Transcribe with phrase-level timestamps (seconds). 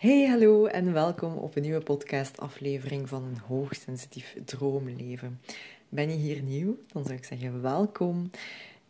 [0.00, 5.40] Hey, hallo en welkom op een nieuwe podcastaflevering van een hoogsensitief droomleven.
[5.88, 6.76] Ben je hier nieuw?
[6.92, 8.30] Dan zou ik zeggen welkom.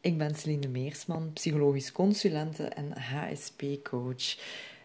[0.00, 4.38] Ik ben Celine Meersman, psychologisch consulente en HSP-coach.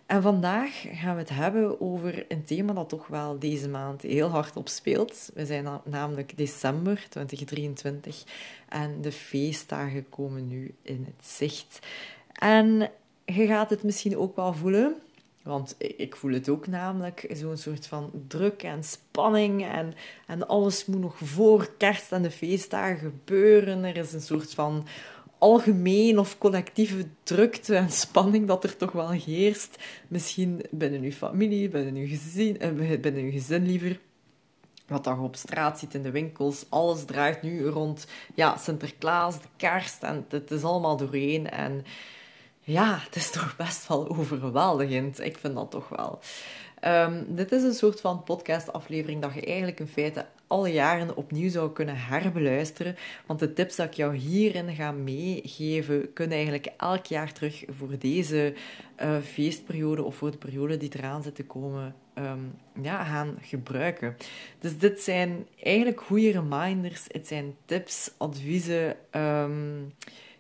[0.06, 4.30] En vandaag gaan we het hebben over een thema dat toch wel deze maand heel
[4.30, 5.32] hard opspeelt.
[5.34, 8.24] We zijn namelijk december 2023
[8.70, 11.80] en de feestdagen komen nu in het zicht.
[12.34, 12.92] En
[13.26, 14.96] je gaat het misschien ook wel voelen,
[15.46, 19.94] want ik voel het ook namelijk, zo'n soort van druk en spanning en,
[20.28, 23.84] en alles moet nog voor kerst en de feestdagen gebeuren.
[23.84, 24.88] Er is een soort van
[25.38, 29.78] algemeen of collectieve drukte en spanning dat er toch wel heerst.
[30.08, 34.00] Misschien binnen uw familie, binnen uw gezin, eh, binnen uw gezin liever.
[34.88, 39.48] Wat je op straat ziet in de winkels, alles draait nu rond ja, Sinterklaas, de
[39.58, 41.50] kerst en het is allemaal doorheen.
[41.50, 41.86] En
[42.66, 45.20] ja, het is toch best wel overweldigend.
[45.20, 46.20] Ik vind dat toch wel.
[46.80, 51.50] Ehm, dit is een soort van podcastaflevering dat je eigenlijk in feite alle jaren opnieuw
[51.50, 52.96] zou kunnen herbeluisteren.
[53.26, 57.98] Want de tips dat ik jou hierin ga meegeven, kunnen eigenlijk elk jaar terug voor
[58.00, 58.54] deze
[59.02, 62.40] uh, feestperiode of voor de periode die eraan zit te komen, ehm,
[62.82, 64.18] ja, gaan gebruiken.
[64.60, 67.04] Dus dit zijn eigenlijk goede reminders.
[67.08, 69.82] Het zijn tips, adviezen, ehm,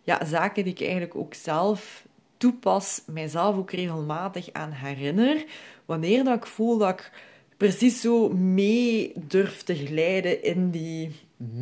[0.04, 2.06] ja, zaken die ik eigenlijk ook zelf
[2.38, 5.46] toepas, mijzelf ook regelmatig aan herinner,
[5.86, 7.12] wanneer dat ik voel dat ik
[7.58, 11.12] precies zo mee durf te glijden in die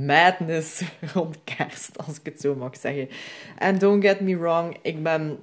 [0.06, 0.82] madness
[1.14, 3.10] rond kerst, als ik het zo mag zeggen.
[3.58, 5.40] En don't get me wrong, ik ben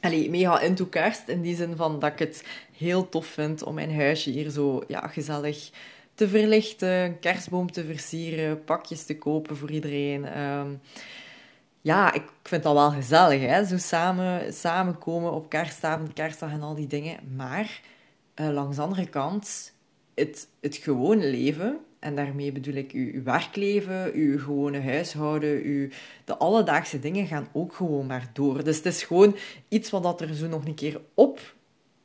[0.00, 2.44] allee, mega into kerst, in die zin van dat ik het
[2.76, 5.70] heel tof vind om mijn huisje hier zo ja, gezellig
[6.14, 10.40] te verlichten, kerstboom te versieren, pakjes te kopen voor iedereen.
[10.40, 10.80] Um,
[11.82, 13.64] ja, ik vind dat wel gezellig, hè?
[13.64, 17.18] zo samen, samenkomen op kerstavond, kerstdag en al die dingen.
[17.36, 17.80] Maar
[18.40, 19.72] uh, langs de andere kant,
[20.14, 25.88] het, het gewone leven, en daarmee bedoel ik uw, uw werkleven, uw gewone huishouden, uw,
[26.24, 28.64] de alledaagse dingen gaan ook gewoon maar door.
[28.64, 29.36] Dus het is gewoon
[29.68, 31.54] iets wat er zo nog een keer op,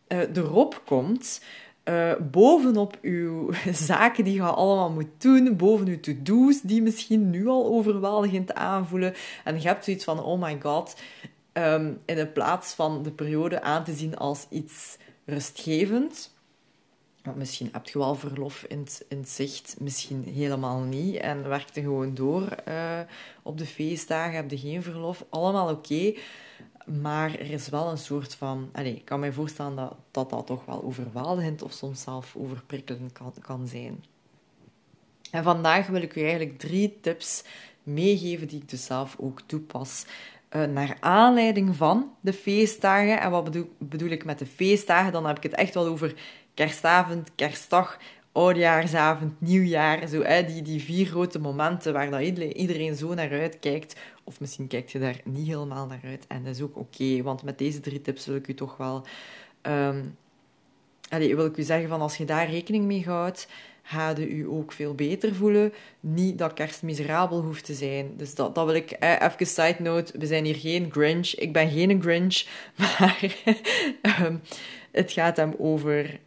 [0.07, 1.41] uh, erop komt,
[1.89, 3.51] uh, bovenop uw
[3.89, 9.13] zaken die je allemaal moet doen, boven uw to-do's die misschien nu al overweldigend aanvoelen.
[9.43, 10.95] En je hebt zoiets van, oh my god,
[11.53, 16.35] um, in plaats van de periode aan te zien als iets rustgevend.
[17.23, 21.15] Want misschien heb je wel verlof in het, in zicht, misschien helemaal niet.
[21.15, 22.99] En werkte gewoon door uh,
[23.43, 25.25] op de feestdagen, heb je geen verlof.
[25.29, 26.13] Allemaal oké.
[27.01, 28.69] Maar er is wel een soort van...
[28.73, 33.11] Allez, ik kan me voorstellen dat, dat dat toch wel overweldigend of soms zelf overprikkelend
[33.11, 34.03] kan, kan zijn.
[35.31, 37.43] En vandaag wil ik u eigenlijk drie tips
[37.83, 40.05] meegeven die ik dus zelf ook toepas.
[40.55, 43.19] Uh, naar aanleiding van de feestdagen.
[43.19, 45.11] En wat bedoel, bedoel ik met de feestdagen?
[45.11, 46.13] Dan heb ik het echt wel over
[46.53, 47.97] kerstavond, kerstdag,
[48.37, 50.07] oudjaarsavond, nieuwjaar.
[50.07, 54.67] Zo, hè, die, die vier grote momenten waar dat iedereen zo naar uitkijkt of misschien
[54.67, 56.25] kijkt je daar niet helemaal naar uit.
[56.27, 59.05] En dat is ook oké, want met deze drie tips wil ik u toch wel...
[59.61, 60.17] Um,
[61.09, 63.47] allee, wil ik u zeggen van als je daar rekening mee houdt,
[63.83, 65.73] ga je u ook veel beter voelen.
[65.99, 68.13] Niet dat kerst miserabel hoeft te zijn.
[68.17, 68.91] Dus dat, dat wil ik...
[68.91, 71.33] Eh, even side note, we zijn hier geen Grinch.
[71.33, 72.43] Ik ben geen Grinch,
[72.79, 73.35] maar
[74.21, 74.41] um,
[74.91, 76.19] het gaat hem over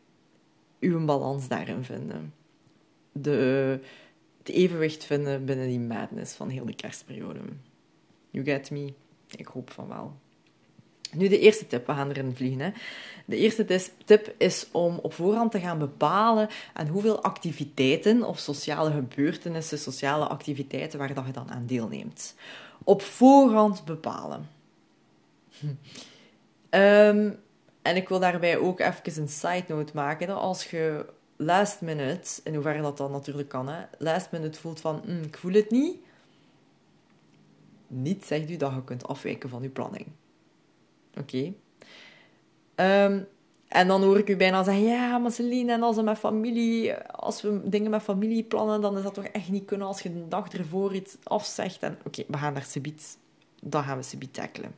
[0.81, 2.35] uw balans daarin vinden.
[3.13, 3.81] De,
[4.39, 7.41] het evenwicht vinden binnen die madness van heel de kerstperiode.
[8.31, 8.93] You get me?
[9.37, 10.17] Ik hoop van wel.
[11.13, 12.61] Nu de eerste tip, we gaan erin vliegen.
[12.61, 12.71] Hè.
[13.25, 18.91] De eerste tip is om op voorhand te gaan bepalen aan hoeveel activiteiten of sociale
[18.91, 22.35] gebeurtenissen, sociale activiteiten waar dat je dan aan deelneemt.
[22.85, 24.49] Op voorhand bepalen.
[26.71, 27.39] Um,
[27.83, 30.27] en ik wil daarbij ook even een side note maken.
[30.27, 34.81] Dat als je last minute, in hoeverre dat dan natuurlijk kan, hè, last minute voelt
[34.81, 35.97] van mm, ik voel het niet,
[37.87, 40.07] niet zegt u dat je kunt afwijken van uw planning.
[41.19, 41.53] Oké?
[42.75, 43.23] Ehm,
[43.69, 46.95] en dan hoor ik u bijna zeggen, ja, maar Celine, en als, we met familie,
[46.97, 50.13] als we dingen met familie plannen, dan is dat toch echt niet kunnen als je
[50.13, 51.83] de dag ervoor iets afzegt.
[51.83, 53.19] En oké, we gaan daar subiet,
[53.63, 54.75] dan gaan we subiet tackelen.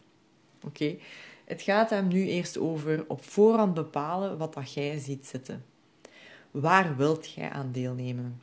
[0.65, 0.97] Oké?
[1.45, 5.65] Het gaat hem nu eerst over op voorhand bepalen wat dat jij ziet zitten.
[6.51, 8.41] Waar wilt jij aan deelnemen?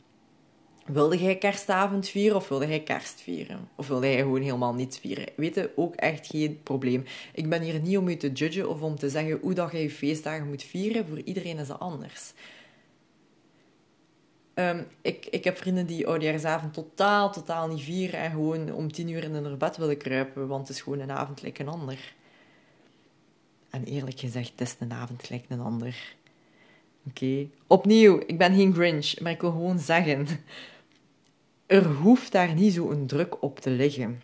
[0.85, 3.69] Wilde jij kerstavond vieren of wilde jij kerst vieren?
[3.75, 5.25] Of wilde jij gewoon helemaal niets vieren?
[5.35, 7.03] Weet je, ook echt geen probleem.
[7.33, 9.77] Ik ben hier niet om je te judgen of om te zeggen hoe dat je
[9.77, 11.07] je feestdagen moet vieren.
[11.07, 12.33] Voor iedereen is dat anders.
[14.53, 19.09] Um, ik, ik heb vrienden die oudjaarsavond totaal, totaal niet vieren en gewoon om tien
[19.09, 22.13] uur in hun bed willen kruipen, want het is gewoon een avond lijkt een ander.
[23.69, 26.15] En eerlijk gezegd, het is een avond gelijk een ander.
[27.07, 27.47] Oké.
[27.67, 30.27] Opnieuw, ik ben geen Grinch, maar ik wil gewoon zeggen:
[31.65, 34.21] er hoeft daar niet zo'n druk op te liggen.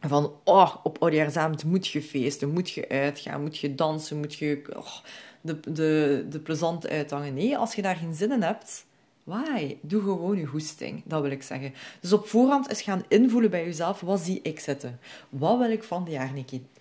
[0.00, 4.62] Van, oh, op oudejaarsavond moet je feesten, moet je uitgaan, moet je dansen, moet je
[4.76, 4.96] oh,
[5.40, 7.34] de, de, de plezante uithangen.
[7.34, 8.86] Nee, als je daar geen zin in hebt,
[9.24, 9.76] why?
[9.80, 11.74] Doe gewoon je hoesting, dat wil ik zeggen.
[12.00, 14.98] Dus op voorhand eens gaan invoelen bij jezelf, wat zie ik zitten?
[15.28, 16.30] Wat wil ik van dit jaar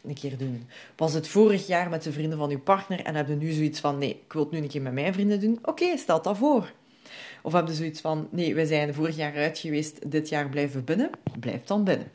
[0.04, 0.68] een keer, doen?
[0.96, 3.80] Was het vorig jaar met de vrienden van je partner en heb je nu zoiets
[3.80, 5.60] van, nee, ik wil het nu een keer met mijn vrienden doen?
[5.64, 6.72] Oké, stel dat voor.
[7.42, 10.80] Of heb je zoiets van, nee, we zijn vorig jaar uit geweest, dit jaar blijven
[10.80, 11.10] we binnen?
[11.40, 12.12] Blijf dan binnen.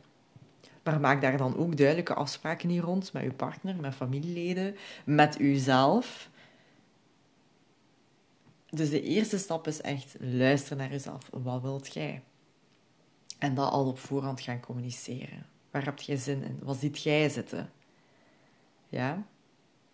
[0.83, 5.41] Maar maak daar dan ook duidelijke afspraken hier rond met je partner, met familieleden, met
[5.41, 6.29] uzelf.
[8.71, 11.29] Dus de eerste stap is echt luisteren naar jezelf.
[11.31, 12.23] Wat wilt jij?
[13.39, 15.47] En dat al op voorhand gaan communiceren.
[15.71, 16.59] Waar heb jij zin in?
[16.63, 17.71] Wat ziet jij zitten?
[18.89, 19.27] Ja?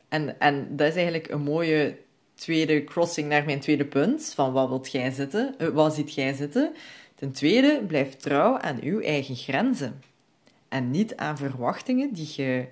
[0.08, 1.98] En, en dat is eigenlijk een mooie
[2.34, 4.32] tweede crossing naar mijn tweede punt.
[4.34, 5.54] Van wat wilt jij zitten?
[5.58, 6.74] Uh, wat ziet jij zitten?
[7.14, 10.02] Ten tweede, blijf trouw aan uw eigen grenzen.
[10.68, 12.68] En niet aan verwachtingen die je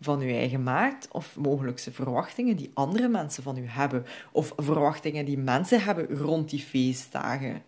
[0.00, 5.24] van je eigen maakt, of mogelijkse verwachtingen die andere mensen van u hebben, of verwachtingen
[5.24, 7.62] die mensen hebben rond die feestdagen.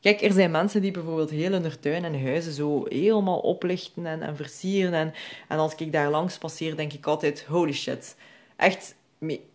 [0.00, 4.22] Kijk, er zijn mensen die bijvoorbeeld heel hun tuin en huizen zo helemaal oplichten en,
[4.22, 4.92] en versieren.
[4.92, 5.14] En,
[5.48, 8.16] en als ik daar langs passeer, denk ik altijd, holy shit.
[8.56, 8.94] Echt,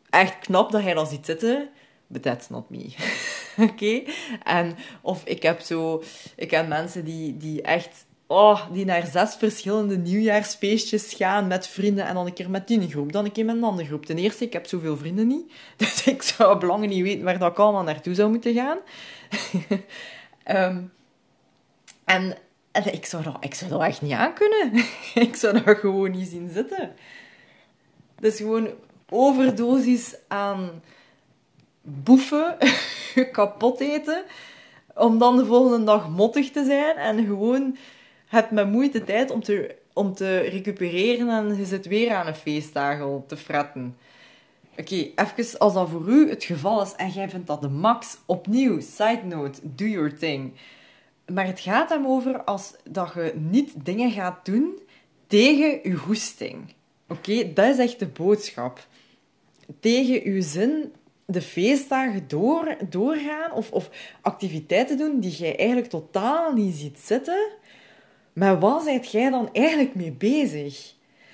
[0.10, 1.70] echt knap dat hij dat ziet zitten,
[2.08, 2.94] but that's not me.
[3.70, 4.04] Oké?
[4.44, 6.04] En, of ik heb zo...
[6.36, 12.06] Ik heb mensen die, die echt oh, die naar zes verschillende nieuwjaarsfeestjes gaan met vrienden
[12.06, 14.06] en dan een keer met die groep, dan een keer met een andere groep.
[14.06, 17.52] Ten eerste, ik heb zoveel vrienden niet, dus ik zou belangen niet weten waar dat
[17.52, 18.78] ik allemaal naartoe zou moeten gaan.
[22.04, 22.38] en,
[22.72, 24.86] en ik, zou dat, ik zou dat echt niet aankunnen.
[25.28, 26.96] ik zou dat gewoon niet zien zitten.
[28.20, 28.70] Dus gewoon
[29.10, 30.82] overdosis aan
[31.82, 32.58] boeven,
[33.32, 34.24] kapot eten,
[34.96, 37.78] om dan de volgende dag mottig te zijn en gewoon
[38.34, 42.36] hebt met moeite tijd om te, om te recupereren en je zit weer aan een
[42.36, 43.98] feestdagel te fretten.
[44.78, 48.18] Oké, even als dat voor u het geval is en jij vindt dat de max,
[48.26, 50.54] opnieuw, side note, do your thing.
[51.34, 54.80] Maar het gaat hem over als dat je niet dingen gaat doen
[55.28, 56.74] tegen je hoesting.
[57.08, 58.88] Oké, dat is echt de boodschap.
[59.80, 60.94] Tegen uw zin
[61.26, 63.90] de feestdagen door, doorgaan of, of
[64.22, 67.52] activiteiten doen die jij eigenlijk totaal niet ziet zitten
[68.34, 70.94] maar wat zijt jij dan eigenlijk mee bezig?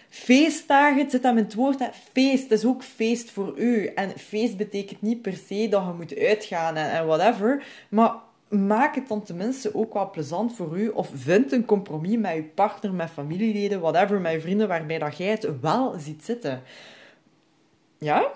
[0.09, 1.87] Feestdagen, zit aan het woord, hè?
[2.13, 3.85] feest, is ook feest voor u.
[3.85, 8.13] En feest betekent niet per se dat je moet uitgaan en, en whatever, maar
[8.49, 10.87] maak het dan tenminste ook wel plezant voor u.
[10.87, 15.17] Of vind een compromis met je partner, met familieleden, whatever, met je vrienden, waarbij dat
[15.17, 16.61] jij het wel ziet zitten.
[17.97, 18.31] Ja?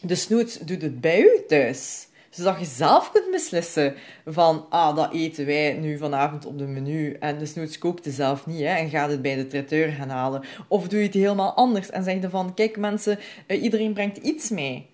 [0.00, 3.94] Dus nooit doet het bij u thuis zodat je zelf kunt beslissen
[4.26, 8.14] van, ah, dat eten wij nu vanavond op de menu en dus nooit kookt het
[8.14, 10.44] zelf niet hè, en gaat het bij de traiteur gaan halen.
[10.68, 14.16] Of doe je het helemaal anders en zeg je van, kijk mensen, uh, iedereen brengt
[14.16, 14.90] iets mee.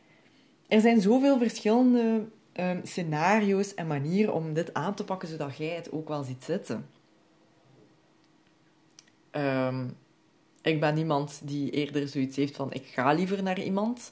[0.68, 2.24] Er zijn zoveel verschillende
[2.54, 6.44] um, scenario's en manieren om dit aan te pakken, zodat jij het ook wel ziet
[6.44, 6.86] zitten.
[9.32, 9.96] Um,
[10.62, 14.10] ik ben iemand die eerder zoiets heeft van, ik ga liever naar iemand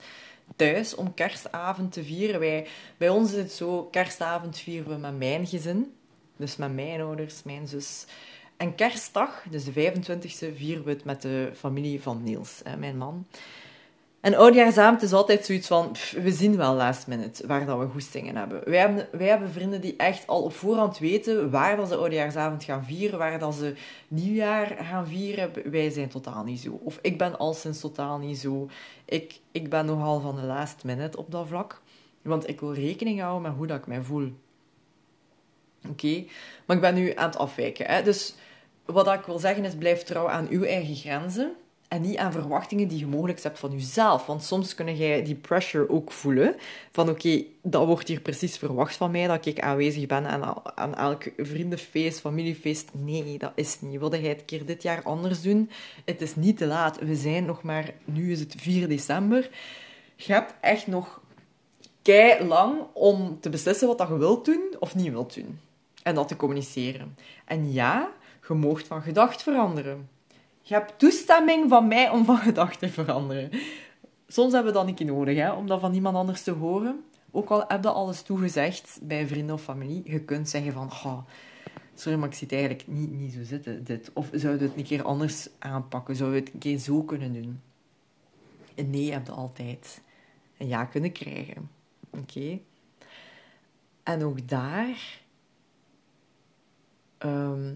[0.56, 2.40] thuis om kerstavond te vieren.
[2.40, 5.94] Wij, bij ons is het zo, kerstavond vieren we met mijn gezin.
[6.36, 8.04] Dus met mijn ouders, mijn zus.
[8.56, 12.96] En kerstdag, dus de 25e, vieren we het met de familie van Niels, hè, mijn
[12.96, 13.26] man.
[14.26, 18.36] En oudjaarsavond is altijd zoiets van, we zien wel last minute waar dat we goestingen
[18.36, 18.62] hebben.
[18.64, 19.08] Wij, hebben.
[19.12, 23.18] wij hebben vrienden die echt al op voorhand weten waar dat ze oudjaarsavond gaan vieren,
[23.18, 23.74] waar dat ze
[24.08, 25.70] nieuwjaar gaan vieren.
[25.70, 26.80] Wij zijn totaal niet zo.
[26.82, 28.68] Of ik ben al sinds totaal niet zo.
[29.04, 31.82] Ik, ik ben nogal van de last minute op dat vlak.
[32.22, 34.32] Want ik wil rekening houden met hoe dat ik mij voel.
[35.88, 36.24] Oké?
[36.66, 37.86] Maar ik ben nu aan het afwijken.
[37.86, 38.02] Hè?
[38.02, 38.34] Dus
[38.84, 41.56] wat ik wil zeggen is, blijf trouw aan uw eigen grenzen.
[41.96, 44.26] En niet aan verwachtingen die je mogelijk hebt van jezelf.
[44.26, 46.56] Want soms kun jij die pressure ook voelen.
[46.92, 50.94] Van oké, dat wordt hier precies verwacht van mij, dat ik aanwezig ben aan, aan
[50.94, 52.88] elk vriendenfeest, familiefeest.
[52.92, 53.98] Nee, dat is niet.
[53.98, 55.70] Wilde jij het keer dit jaar anders doen?
[56.04, 56.98] Het is niet te laat.
[56.98, 59.50] We zijn nog maar, nu is het 4 december.
[60.16, 61.20] Je hebt echt nog
[62.02, 65.60] kei lang om te beslissen wat dat je wilt doen of niet wilt doen.
[66.02, 67.16] En dat te communiceren.
[67.44, 68.10] En ja,
[68.48, 70.15] je moogt van gedacht veranderen.
[70.68, 73.50] Je hebt toestemming van mij om van gedachten te veranderen.
[74.28, 77.04] Soms hebben we dat niet nodig, hè, om dat van iemand anders te horen.
[77.30, 80.90] Ook al heb je alles toegezegd bij vrienden of familie, je kunt zeggen van...
[81.04, 81.18] Oh,
[81.94, 84.10] sorry, maar ik zie het eigenlijk niet, niet zo zitten, dit.
[84.12, 86.16] Of zou je het een keer anders aanpakken?
[86.16, 87.60] Zou je het een keer zo kunnen doen?
[88.74, 90.02] En nee heb je altijd.
[90.58, 91.70] een ja kunnen krijgen.
[92.10, 92.58] Oké?
[94.02, 95.20] En ook daar
[97.18, 97.74] ehm,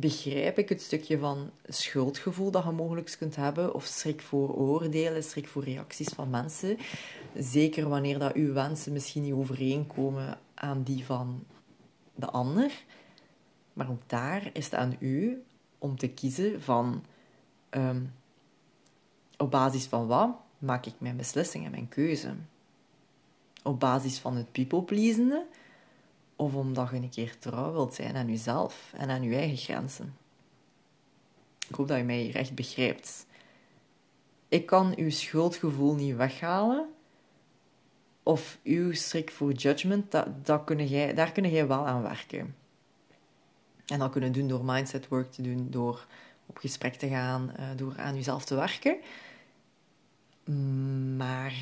[0.00, 5.24] begrijp ik het stukje van schuldgevoel dat je mogelijk kunt hebben, of schrik voor oordelen,
[5.24, 6.78] schrik voor reacties van mensen.
[7.34, 11.44] Zeker wanneer dat uw wensen misschien niet overeenkomen aan die van
[12.14, 12.84] de ander.
[13.72, 15.42] Maar ook daar is het aan u
[15.78, 17.04] om te kiezen van
[17.70, 18.02] ehm,
[19.36, 22.34] op basis van wat maak ik mijn beslissingen, mijn keuze.
[23.62, 25.46] Op basis van het people pleasende
[26.38, 30.16] of omdat je een keer trouw wilt zijn aan jezelf en aan je eigen grenzen.
[31.68, 33.26] Ik hoop dat je mij hier echt begrijpt.
[34.48, 36.88] Ik kan uw schuldgevoel niet weghalen.
[38.22, 42.56] Of uw schrik voor judgment, dat, dat kun jij, daar kun jij wel aan werken.
[43.86, 46.06] En dat kunnen doen door mindset work te doen, door
[46.46, 48.96] op gesprek te gaan, eh, door aan jezelf te werken.
[51.16, 51.52] Maar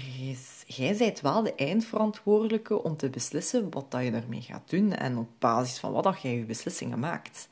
[0.66, 5.28] jij bent wel de eindverantwoordelijke om te beslissen wat je ermee gaat doen en op
[5.38, 7.48] basis van wat dat jij je beslissingen maakt.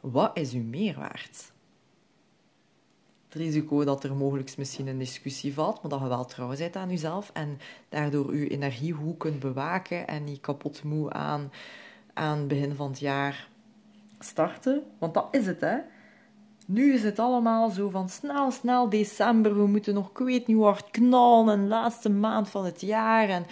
[0.00, 1.28] Wat is uw meerwaarde?
[3.24, 6.76] Het risico dat er mogelijk misschien een discussie valt, maar dat je wel trouw bent
[6.76, 11.52] aan jezelf en daardoor je energie goed kunt bewaken en niet kapot moe aan,
[12.14, 13.48] aan het begin van het jaar
[14.18, 14.82] starten.
[14.98, 15.76] Want dat is het, hè.
[16.72, 19.56] Nu is het allemaal zo van snel, snel december.
[19.56, 21.54] We moeten nog, ik weet niet hard knallen.
[21.54, 23.28] En laatste maand van het jaar.
[23.28, 23.46] En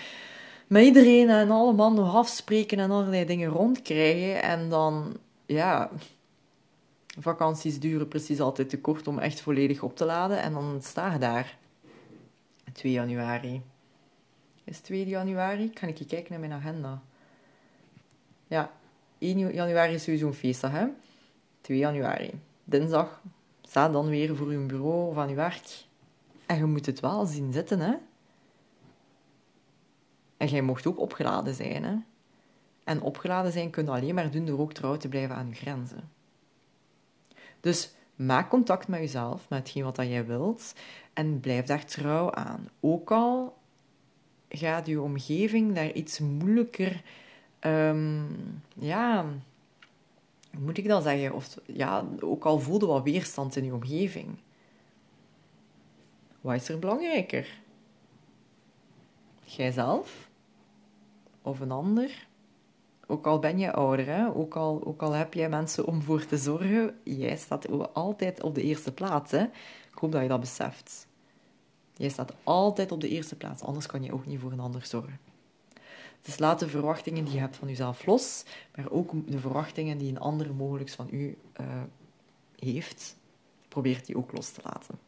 [0.66, 4.42] met iedereen en allemaal nog afspreken en allerlei dingen rondkrijgen.
[4.42, 5.90] En dan, ja,
[7.18, 10.42] vakanties duren precies altijd te kort om echt volledig op te laden.
[10.42, 11.56] En dan sta je daar.
[12.72, 13.62] 2 januari.
[14.64, 15.64] Is het 2 januari?
[15.64, 17.02] Ik je kijken naar mijn agenda?
[18.46, 18.70] Ja,
[19.18, 20.86] 1 januari is sowieso een feestdag, hè?
[21.60, 23.22] 2 januari dinsdag
[23.62, 25.86] sta dan weer voor je bureau of aan je werk.
[26.46, 27.94] En je moet het wel zien zitten, hè.
[30.36, 31.96] En jij mocht ook opgeladen zijn, hè.
[32.84, 35.54] En opgeladen zijn kun je alleen maar doen door ook trouw te blijven aan je
[35.54, 36.10] grenzen.
[37.60, 40.74] Dus maak contact met jezelf, met hetgeen wat jij wilt,
[41.12, 42.68] en blijf daar trouw aan.
[42.80, 43.56] Ook al
[44.48, 47.02] gaat je omgeving daar iets moeilijker
[47.60, 49.24] um, ja,
[50.50, 51.32] moet ik dat zeggen?
[51.32, 54.38] Of ja, ook al voelde wat weerstand in je omgeving.
[56.40, 57.60] Wat is er belangrijker?
[59.44, 60.28] Jijzelf?
[61.42, 62.26] Of een ander?
[63.06, 64.34] Ook al ben je ouder, hè?
[64.34, 68.54] Ook, al, ook al heb jij mensen om voor te zorgen, jij staat altijd op
[68.54, 69.30] de eerste plaats.
[69.30, 69.42] Hè?
[69.90, 71.06] Ik hoop dat je dat beseft.
[71.94, 74.86] Jij staat altijd op de eerste plaats, anders kan je ook niet voor een ander
[74.86, 75.27] zorgen.
[76.22, 78.44] Dus laat de verwachtingen die je hebt van jezelf los,
[78.74, 81.82] maar ook de verwachtingen die een ander mogelijk van u uh,
[82.56, 83.16] heeft,
[83.68, 84.98] probeer die ook los te laten.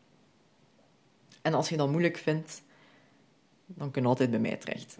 [1.42, 2.62] En als je dat moeilijk vindt,
[3.66, 4.96] dan kun je altijd bij mij terecht.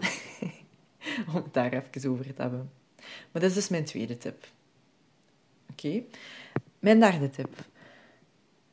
[1.29, 2.71] Om het daar even over te hebben.
[3.03, 4.47] Maar dat is dus mijn tweede tip.
[5.71, 6.03] Oké?
[6.79, 7.65] Mijn derde tip.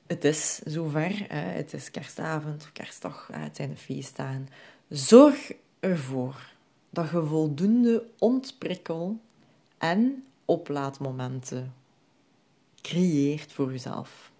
[0.08, 4.48] Het is zover, het is kerstavond of kerstdag, het zijn de feestdagen.
[4.89, 6.56] Zorg ervoor
[6.89, 9.20] dat je voldoende ontprikkel
[9.77, 11.74] en oplaadmomenten
[12.82, 14.32] creëert voor jezelf.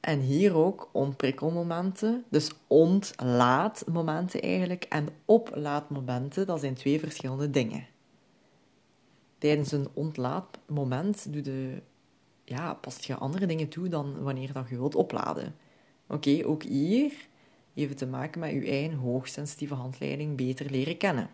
[0.00, 7.86] En hier ook ontprikkelmomenten, dus ontlaadmomenten eigenlijk, en oplaadmomenten, dat zijn twee verschillende dingen.
[9.38, 11.82] Tijdens een ontlaadmoment doe je,
[12.44, 15.54] ja, past je andere dingen toe dan wanneer dat je wilt opladen.
[16.06, 17.28] Oké, ook hier
[17.74, 21.30] even te maken met uw eigen hoogsensitieve handleiding beter leren kennen.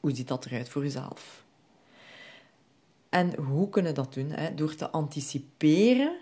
[0.00, 1.44] Hoe ziet dat eruit voor uzelf?
[3.08, 4.30] En hoe kunnen dat doen?
[4.30, 4.54] Hè?
[4.54, 6.16] Door te anticiperen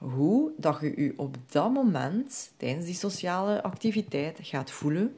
[0.00, 5.16] hoe dat je je op dat moment, tijdens die sociale activiteit, gaat voelen.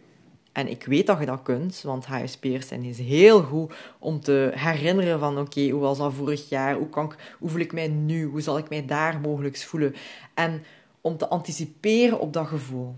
[0.53, 4.53] En ik weet dat je dat kunt, want HSP'ers zijn is heel goed om te
[4.55, 6.75] herinneren van oké, hoe was dat vorig jaar?
[6.75, 8.25] Hoe, kan ik, hoe voel ik mij nu?
[8.25, 9.95] Hoe zal ik mij daar mogelijk voelen?
[10.35, 10.63] En
[11.03, 12.95] om te anticiperen op dat gevoel.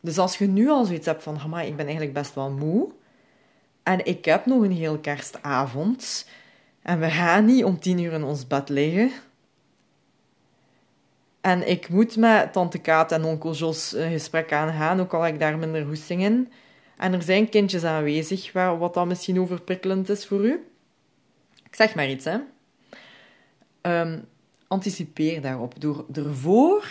[0.00, 2.88] Dus als je nu al zoiets hebt van, ik ben eigenlijk best wel moe
[3.82, 6.28] en ik heb nog een heel kerstavond
[6.82, 9.10] en we gaan niet om tien uur in ons bed liggen
[11.40, 15.34] en ik moet met tante Kaat en onkel Jos een gesprek aangaan, ook al heb
[15.34, 16.52] ik daar minder hoesting in.
[16.96, 20.66] En er zijn kindjes aanwezig, wat dan misschien overprikkelend is voor u.
[21.64, 22.38] Ik zeg maar iets, hè.
[23.80, 24.18] Ehm,
[24.66, 26.84] anticipeer daarop door ervoor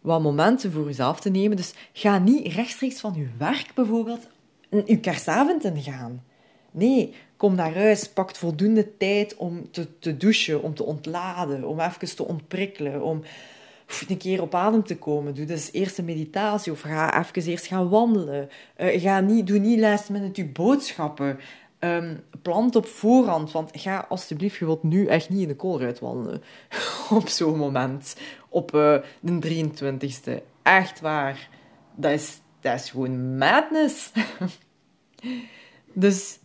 [0.00, 1.56] wat momenten voor jezelf te nemen.
[1.56, 4.26] Dus ga niet rechtstreeks van je werk bijvoorbeeld
[4.70, 6.22] je kerstavond in gaan.
[6.70, 11.80] Nee, kom naar huis, pak voldoende tijd om te, te douchen, om te ontladen, om
[11.80, 13.22] even te ontprikkelen, om
[14.08, 15.34] een keer op adem te komen.
[15.34, 18.48] Doe dus eerst een meditatie of ga even eerst gaan wandelen.
[18.76, 21.38] Uh, ga niet, doe niet lijst met je boodschappen.
[21.78, 25.98] Um, plant op voorhand, want ga alsjeblieft, je wilt nu echt niet in de koolruit
[25.98, 26.42] wandelen.
[27.10, 28.16] op zo'n moment.
[28.52, 30.42] Op uh, de 23ste.
[30.62, 31.48] Echt waar.
[31.94, 34.12] Dat is, dat is gewoon madness.
[35.92, 36.38] dus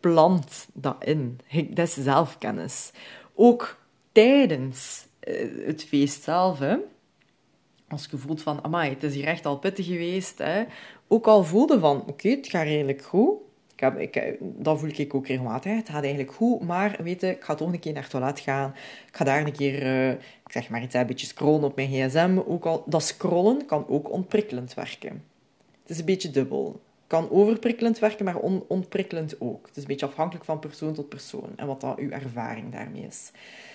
[0.00, 1.40] plant dat in.
[1.70, 2.90] Dat is zelfkennis.
[3.34, 3.78] Ook
[4.12, 6.58] tijdens uh, het feest zelf.
[6.58, 6.76] Hè.
[7.88, 10.38] Als je voelt van, amai, het is hier echt al pittig geweest.
[10.38, 10.64] Hè.
[11.08, 13.34] Ook al voelde van, oké, het gaat redelijk goed
[13.82, 15.76] ik, ik, dat voel ik ook regelmatig.
[15.76, 18.40] Het gaat eigenlijk goed, maar weet je, ik ga toch een keer naar het toilet
[18.40, 18.70] gaan.
[19.06, 21.88] Ik ga daar een keer, uh, ik zeg maar iets, een beetje scrollen op mijn
[21.88, 22.40] gsm.
[22.46, 25.24] Ook al, dat scrollen kan ook ontprikkelend werken.
[25.82, 26.80] Het is een beetje dubbel.
[27.06, 29.66] kan overprikkelend werken, maar on, ontprikkelend ook.
[29.66, 33.02] Het is een beetje afhankelijk van persoon tot persoon en wat dan uw ervaring daarmee
[33.02, 33.30] is.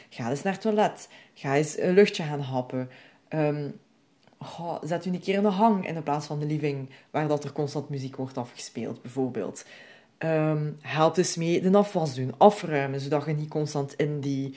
[0.10, 1.10] Ga eens naar het toilet.
[1.34, 2.90] Ga eens een luchtje gaan happen.
[3.30, 3.80] Um,
[4.82, 7.52] zet u een keer in de hang in plaats van de living, waar dat er
[7.52, 9.66] constant muziek wordt afgespeeld, bijvoorbeeld.
[10.20, 14.56] Um, help dus mee de afwas doen, afruimen, zodat je niet constant in die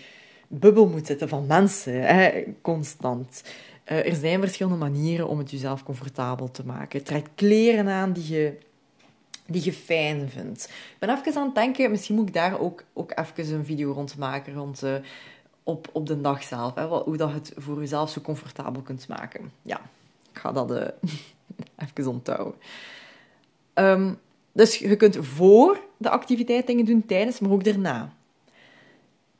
[0.48, 2.02] bubbel moet zitten van mensen.
[2.02, 3.42] Hè, constant.
[3.86, 7.04] Uh, er zijn verschillende manieren om het jezelf comfortabel te maken.
[7.04, 8.58] Trek kleren aan die je,
[9.46, 10.64] die je fijn vindt.
[10.64, 13.92] Ik ben even aan het denken, misschien moet ik daar ook, ook even een video
[13.92, 14.94] rond maken, rond, uh,
[15.62, 16.74] op, op de dag zelf.
[16.74, 19.52] Hè, hoe dat je het voor jezelf zo comfortabel kunt maken.
[19.62, 19.80] Ja,
[20.32, 20.86] ik ga dat uh,
[21.96, 22.54] even onthouden.
[23.74, 24.18] Um,
[24.52, 28.12] dus je kunt voor de activiteit dingen doen, tijdens, maar ook daarna.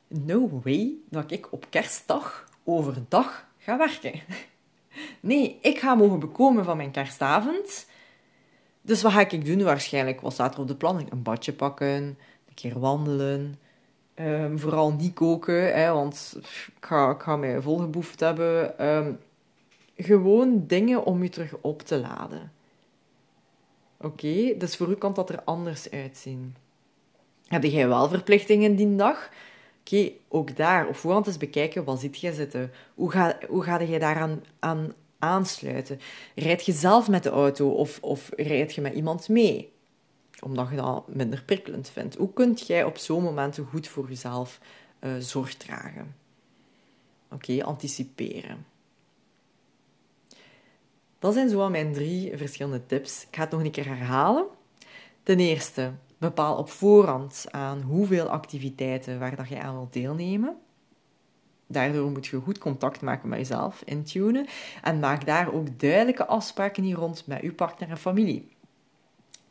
[0.09, 4.21] No way dat ik op kerstdag overdag ga werken.
[5.21, 7.87] Nee, ik ga mogen bekomen van mijn kerstavond.
[8.83, 9.63] Dus wat ga ik doen?
[9.63, 11.13] Waarschijnlijk, wat staat er op de planning?
[11.13, 13.59] Een badje pakken, een keer wandelen.
[14.15, 16.37] Um, vooral niet koken, hè, want
[16.77, 18.87] ik ga, ik ga mij volgeboefd hebben.
[18.87, 19.19] Um,
[19.97, 22.53] gewoon dingen om je terug op te laden.
[24.01, 26.57] Oké, dus voor u kan dat er anders uitzien.
[27.47, 29.31] Heb jij wel verplichtingen die dag?
[29.81, 32.71] Oké, ook daar op voorhand eens bekijken, wat zit jij zitten?
[32.95, 36.01] Hoe ga, hoe ga je daaraan aan aansluiten?
[36.35, 39.73] Rijd je zelf met de auto of, of rijd je met iemand mee?
[40.41, 42.17] Omdat je dat minder prikkelend vindt.
[42.17, 44.61] Hoe kun jij op zo'n momenten goed voor jezelf
[45.01, 46.15] uh, zorg dragen?
[47.31, 48.67] Oké, anticiperen.
[51.21, 53.23] Dat zijn zo mijn drie verschillende tips.
[53.23, 54.47] Ik ga het nog een keer herhalen.
[55.23, 60.57] Ten eerste, bepaal op voorhand aan hoeveel activiteiten waar dat je aan wilt deelnemen.
[61.67, 64.47] Daardoor moet je goed contact maken met jezelf, intunen.
[64.83, 68.49] En maak daar ook duidelijke afspraken hier rond met je partner en familie.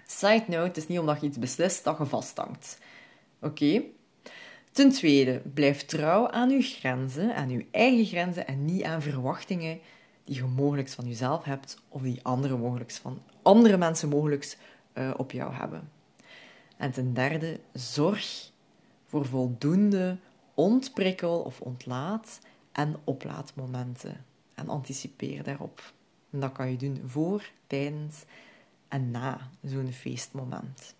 [0.05, 2.79] Side note, het is niet omdat je iets beslist dat je vasthangt.
[3.41, 3.81] Oké?
[4.71, 9.79] Ten tweede, blijf trouw aan uw grenzen, aan uw eigen grenzen en niet aan verwachtingen
[10.29, 14.57] die je mogelijk van jezelf hebt of die andere, mogelijk van, andere mensen mogelijk
[14.93, 15.91] uh, op jou hebben.
[16.77, 18.51] En ten derde, zorg
[19.05, 20.17] voor voldoende
[20.53, 22.39] ontprikkel of ontlaat
[22.71, 24.25] en oplaadmomenten.
[24.53, 25.93] En anticipeer daarop.
[26.29, 28.23] En dat kan je doen voor, tijdens
[28.87, 30.95] en na zo'n feestmoment.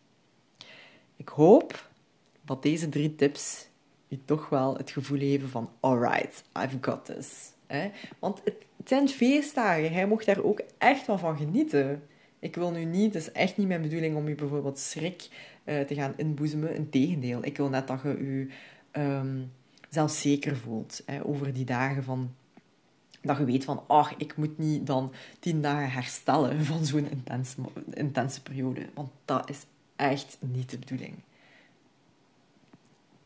[1.16, 1.90] Ik hoop
[2.42, 3.68] dat deze drie tips
[4.08, 7.52] je toch wel het gevoel geven van alright, I've got this.
[8.20, 9.94] Want het zijn feestdagen.
[9.94, 12.04] Hij mocht daar ook echt wel van genieten.
[12.40, 15.28] Ik wil nu niet, het is echt niet mijn bedoeling om je bijvoorbeeld schrik
[15.66, 16.76] uh, te gaan inboezemen.
[16.76, 18.48] Integendeel, ik wil net dat je je
[19.02, 19.52] um,
[19.90, 22.34] zelfzeker voelt hè, over die dagen van...
[23.22, 27.56] Dat je weet van, ach, ik moet niet dan tien dagen herstellen van zo'n intense,
[27.94, 28.86] intense periode.
[28.94, 29.66] Want dat is
[29.96, 31.14] echt niet de bedoeling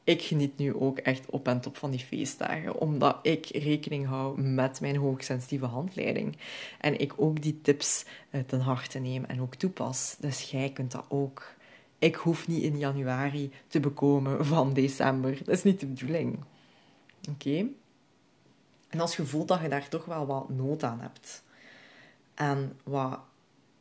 [0.04, 4.42] ik geniet nu ook echt op en top van die feestdagen, omdat ik rekening hou
[4.42, 6.38] met mijn hoogsensitieve handleiding.
[6.80, 10.16] En ik ook die tips eh, ten harte neem en ook toepas.
[10.20, 11.54] Dus jij kunt dat ook.
[12.00, 15.38] Ik hoef niet in januari te bekomen van december.
[15.44, 16.39] Dat is niet de bedoeling.
[17.30, 17.68] Oké?
[18.89, 21.44] En als je voelt dat je daar toch wel wat nood aan hebt
[22.34, 23.20] en wat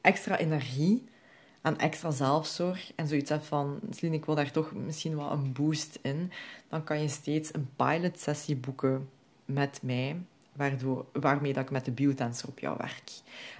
[0.01, 1.05] extra energie,
[1.63, 5.53] aan extra zelfzorg en zoiets hebt van, misschien ik wil daar toch misschien wel een
[5.53, 6.33] boost in,
[6.69, 9.09] dan kan je steeds een pilot sessie boeken
[9.45, 10.17] met mij,
[10.53, 13.11] waardoor, waarmee dat ik met de biotensor op jou werk.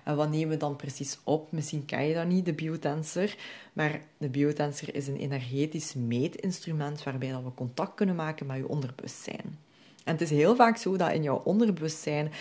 [0.05, 1.53] En wat nemen we dan precies op?
[1.53, 3.35] Misschien ken je dat niet, de biotensor,
[3.73, 8.69] maar de biotensor is een energetisch meetinstrument waarbij dat we contact kunnen maken met je
[8.69, 9.59] onderbewustzijn.
[10.05, 12.33] En het is heel vaak zo dat in jouw onderbewustzijn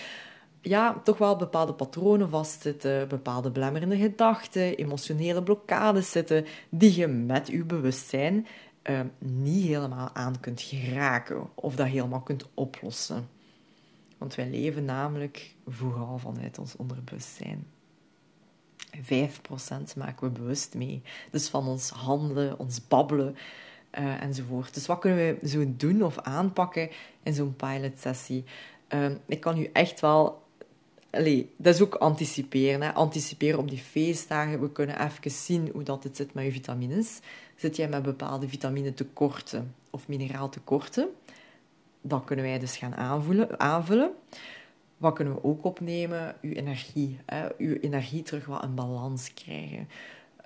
[0.62, 7.48] ja, toch wel bepaalde patronen vastzitten, bepaalde belemmerende gedachten, emotionele blokkades zitten, die je met
[7.48, 8.48] je bewustzijn
[8.84, 13.30] uh, niet helemaal aan kunt geraken of dat helemaal kunt oplossen.
[14.18, 17.68] Want wij leven namelijk vooral vanuit ons onderbewustzijn.
[18.98, 19.02] 5%
[19.98, 21.02] maken we bewust mee.
[21.32, 23.36] Dus van ons handelen, ons babbelen
[24.00, 24.74] uh, enzovoort.
[24.74, 26.90] Dus wat kunnen we zo doen of aanpakken
[27.24, 28.44] in zo'n pilotsessie?
[28.90, 30.42] Uh, ik kan u echt wel...
[31.12, 32.82] Allee, dat is ook anticiperen.
[32.82, 32.94] Hè?
[32.94, 34.62] Anticiperen op die feestdagen.
[34.62, 37.20] We kunnen even zien hoe dat het zit met je vitamines.
[37.56, 41.10] Zit jij met bepaalde vitaminetekorten of mineraaltekorten?
[42.02, 43.60] Dat kunnen wij dus gaan aanvullen.
[43.60, 44.12] aanvullen.
[44.98, 46.36] Wat kunnen we ook opnemen?
[46.42, 47.18] Uw energie.
[47.26, 47.48] Hè?
[47.58, 49.88] Uw energie terug wat een balans krijgen.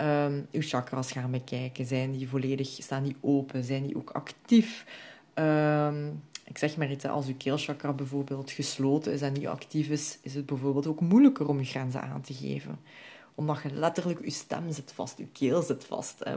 [0.01, 1.85] Um, uw chakras gaan bekijken.
[1.85, 3.63] Zijn die volledig, staan die open?
[3.63, 4.85] Zijn die ook actief?
[5.33, 10.17] Um, ik zeg maar iets, als uw keelchakra bijvoorbeeld gesloten is en niet actief is,
[10.21, 12.79] is het bijvoorbeeld ook moeilijker om uw grenzen aan te geven.
[13.35, 16.23] Omdat je letterlijk, uw stem zit vast, uw keel zit vast.
[16.23, 16.33] Hè?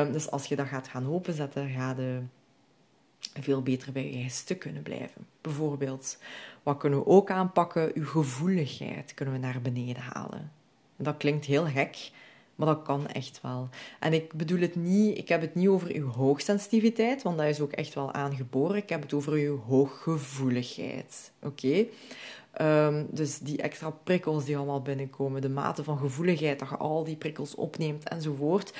[0.00, 2.22] Um, dus als je dat gaat gaan openzetten, ga je
[3.40, 5.26] veel beter bij je eigen stuk kunnen blijven.
[5.40, 6.18] Bijvoorbeeld,
[6.62, 7.90] wat kunnen we ook aanpakken?
[7.94, 10.52] Uw gevoeligheid kunnen we naar beneden halen.
[10.96, 12.10] En dat klinkt heel gek,
[12.54, 13.68] maar dat kan echt wel.
[14.00, 17.60] En ik bedoel het niet, ik heb het niet over uw hoogsensitiviteit, want dat is
[17.60, 18.76] ook echt wel aangeboren.
[18.76, 21.32] Ik heb het over uw hooggevoeligheid.
[21.42, 21.86] Oké?
[22.54, 27.04] Ehm, dus die extra prikkels die allemaal binnenkomen, de mate van gevoeligheid, dat je al
[27.04, 28.72] die prikkels opneemt enzovoort.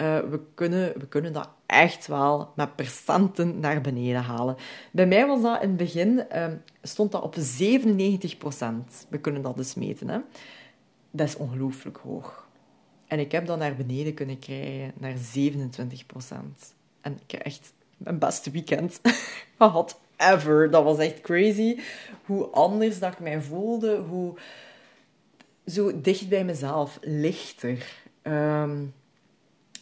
[0.00, 4.56] Uh, we, kunnen, we kunnen dat echt wel met percenten naar beneden halen.
[4.90, 6.46] Bij mij was dat in het begin, uh,
[6.82, 7.40] stond dat op 97%
[9.08, 10.08] We kunnen dat dus meten.
[10.08, 10.18] Hè?
[11.10, 12.47] Dat is ongelooflijk hoog.
[13.08, 15.16] En ik heb dat naar beneden kunnen krijgen, naar 27%
[17.00, 19.00] En ik heb echt mijn beste weekend
[19.58, 20.70] gehad ever.
[20.70, 21.80] Dat was echt crazy.
[22.24, 24.34] Hoe anders dat ik mij voelde, hoe
[25.66, 27.86] zo dicht bij mezelf, lichter.
[28.22, 28.94] Um,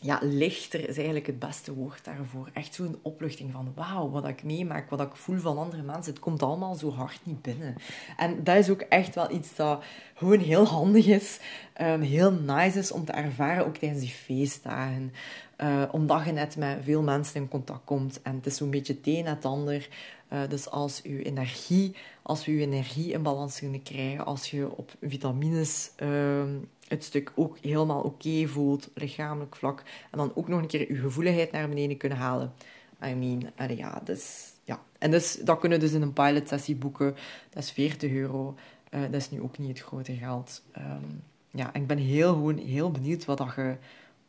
[0.00, 2.48] ja, lichter is eigenlijk het beste woord daarvoor.
[2.52, 6.12] Echt zo'n opluchting van wauw, wat ik meemaak, wat ik voel van andere mensen.
[6.12, 7.74] Het komt allemaal zo hard niet binnen.
[8.16, 11.38] En dat is ook echt wel iets dat gewoon heel handig is,
[11.80, 15.12] um, heel nice is om te ervaren, ook tijdens die feestdagen.
[15.60, 18.92] Uh, omdat je net met veel mensen in contact komt en het is zo'n beetje
[18.92, 19.88] het een het ander.
[20.32, 24.76] Uh, dus als je energie, als we je energie in balans kunnen krijgen, als je
[24.76, 26.42] op vitamines uh,
[26.88, 31.00] het stuk ook helemaal oké voelt, lichamelijk vlak, en dan ook nog een keer je
[31.00, 32.52] gevoeligheid naar beneden kunnen halen.
[33.04, 34.82] I mean, ja, dus, ja.
[34.98, 37.16] En dus, dat kunnen dus in een pilotsessie boeken.
[37.50, 38.54] Dat is 40 euro.
[38.90, 40.62] Uh, dat is nu ook niet het grote geld.
[40.78, 43.76] Um, ja, en ik ben heel, gewoon heel benieuwd wat dat je,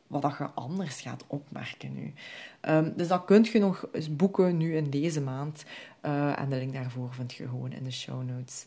[0.08, 2.14] wat dat je anders gaat opmerken nu.
[2.62, 5.66] Um, dus dat kunt je nog eens boeken nu in deze maand.
[6.06, 8.66] Uh, en de link daarvoor vind je gewoon in de show notes.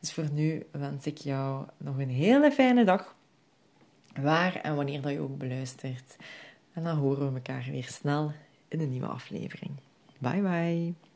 [0.00, 3.14] Dus voor nu wens ik jou nog een hele fijne dag
[4.20, 6.16] waar en wanneer dat je ook beluistert.
[6.72, 8.32] En dan horen we elkaar weer snel
[8.68, 9.72] in een nieuwe aflevering.
[10.18, 11.11] Bye bye.